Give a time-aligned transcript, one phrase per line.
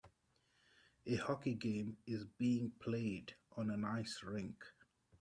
[1.05, 4.65] A hockey game is being played on an ice rink.